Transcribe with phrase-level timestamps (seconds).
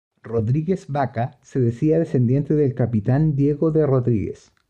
[0.23, 4.51] Rodríguez Baca, se decía descendiente del capitán Diego de Rodríguez.